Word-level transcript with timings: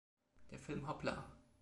Der 0.49 0.57
Film 0.57 0.87
Hoppla! 0.87 1.23